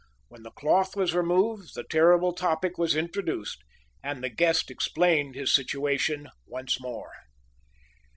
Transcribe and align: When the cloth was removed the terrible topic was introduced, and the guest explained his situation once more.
When 0.29 0.41
the 0.41 0.49
cloth 0.49 0.95
was 0.95 1.13
removed 1.13 1.75
the 1.75 1.83
terrible 1.83 2.33
topic 2.33 2.75
was 2.79 2.95
introduced, 2.95 3.63
and 4.03 4.23
the 4.23 4.29
guest 4.29 4.71
explained 4.71 5.35
his 5.35 5.53
situation 5.53 6.27
once 6.47 6.81
more. 6.81 7.11